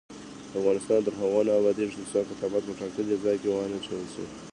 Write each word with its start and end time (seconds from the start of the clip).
افغانستان 0.59 0.97
تر 1.05 1.13
هغو 1.21 1.41
نه 1.47 1.51
ابادیږي، 1.59 2.01
ترڅو 2.11 2.21
کثافات 2.29 2.63
په 2.67 2.73
ټاکلي 2.79 3.15
ځای 3.23 3.35
کې 3.41 3.49
ونه 3.51 3.77
اچول 3.79 4.05
شي. 4.13 4.25